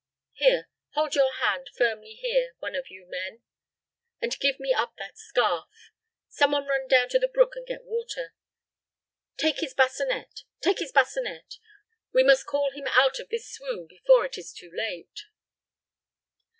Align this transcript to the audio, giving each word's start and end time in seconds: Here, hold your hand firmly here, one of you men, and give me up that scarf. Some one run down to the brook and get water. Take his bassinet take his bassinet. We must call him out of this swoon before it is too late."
Here, 0.33 0.67
hold 0.95 1.13
your 1.13 1.31
hand 1.35 1.69
firmly 1.77 2.15
here, 2.15 2.55
one 2.57 2.73
of 2.73 2.89
you 2.89 3.05
men, 3.05 3.43
and 4.19 4.35
give 4.39 4.59
me 4.59 4.73
up 4.73 4.95
that 4.97 5.15
scarf. 5.15 5.69
Some 6.27 6.53
one 6.53 6.65
run 6.65 6.87
down 6.87 7.09
to 7.09 7.19
the 7.19 7.27
brook 7.27 7.55
and 7.55 7.67
get 7.67 7.83
water. 7.83 8.33
Take 9.37 9.59
his 9.59 9.75
bassinet 9.75 10.39
take 10.59 10.79
his 10.79 10.91
bassinet. 10.91 11.57
We 12.11 12.23
must 12.23 12.47
call 12.47 12.71
him 12.71 12.87
out 12.87 13.19
of 13.19 13.29
this 13.29 13.51
swoon 13.53 13.85
before 13.85 14.25
it 14.25 14.39
is 14.39 14.51
too 14.53 14.71
late." 14.75 15.21